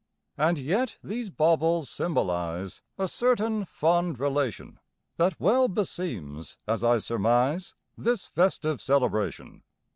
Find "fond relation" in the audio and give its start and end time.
3.65-4.79